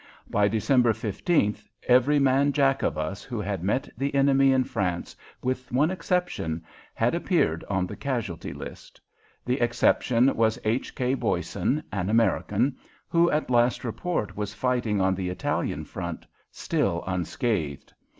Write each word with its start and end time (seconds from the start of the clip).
By 0.31 0.47
December 0.47 0.93
15th 0.93 1.63
every 1.83 2.17
man 2.17 2.53
Jack 2.53 2.81
of 2.81 2.97
us 2.97 3.21
who 3.23 3.39
had 3.39 3.63
met 3.63 3.87
the 3.95 4.15
enemy 4.15 4.51
in 4.51 4.63
France, 4.63 5.15
with 5.43 5.71
one 5.71 5.91
exception, 5.91 6.65
had 6.95 7.13
appeared 7.13 7.63
on 7.69 7.85
the 7.85 7.95
casualty 7.95 8.51
list. 8.51 8.99
The 9.45 9.61
exception 9.61 10.35
was 10.35 10.57
H. 10.63 10.95
K. 10.95 11.13
Boysen, 11.13 11.83
an 11.91 12.09
American, 12.09 12.77
who 13.09 13.29
at 13.29 13.51
last 13.51 13.83
report 13.83 14.35
was 14.35 14.55
fighting 14.55 14.99
on 14.99 15.13
the 15.13 15.29
Italian 15.29 15.85
front, 15.85 16.25
still 16.49 17.03
unscathed. 17.05 17.93